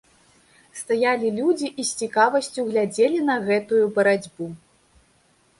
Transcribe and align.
Стаялі 0.79 1.27
людзі 1.39 1.69
і 1.83 1.85
з 1.89 2.01
цікавасцю 2.05 2.65
глядзелі 2.71 3.19
на 3.29 3.35
гэтую 3.51 3.83
барацьбу. 3.99 4.45